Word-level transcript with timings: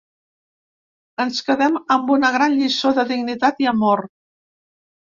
Ens 1.25 1.43
quedem 1.49 1.77
amb 1.97 2.11
una 2.17 2.35
gran 2.39 2.59
lliçó 2.63 2.95
de 3.01 3.07
dignitat 3.13 3.65
i 3.67 3.73
amor. 3.77 4.07